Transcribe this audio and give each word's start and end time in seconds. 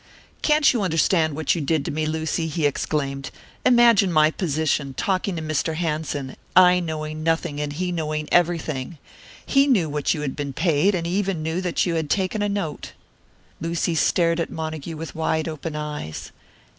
"Can't 0.41 0.73
you 0.73 0.81
understand 0.81 1.35
what 1.35 1.53
you 1.53 1.61
did 1.61 1.85
to 1.85 1.91
me, 1.91 2.07
Lucy?" 2.07 2.47
he 2.47 2.65
exclaimed. 2.65 3.29
"Imagine 3.63 4.11
my 4.11 4.31
position, 4.31 4.95
talking 4.95 5.35
to 5.35 5.43
Mr. 5.43 5.75
Hanson, 5.75 6.35
I 6.55 6.79
knowing 6.79 7.21
nothing 7.21 7.61
and 7.61 7.71
he 7.71 7.91
knowing 7.91 8.27
everything. 8.31 8.97
He 9.45 9.67
knew 9.67 9.87
what 9.91 10.15
you 10.15 10.21
had 10.21 10.35
been 10.35 10.53
paid, 10.53 10.95
and 10.95 11.05
he 11.05 11.13
even 11.13 11.43
knew 11.43 11.61
that 11.61 11.85
you 11.85 11.93
had 11.93 12.09
taken 12.09 12.41
a 12.41 12.49
note." 12.49 12.93
Lucy 13.59 13.93
stared 13.93 14.39
at 14.39 14.49
Montague 14.49 14.97
with 14.97 15.13
wide 15.13 15.47
open 15.47 15.75
eyes. 15.75 16.31